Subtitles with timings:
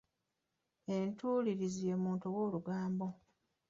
[0.95, 3.07] Entuulirizi ye muntu ow'olugambo.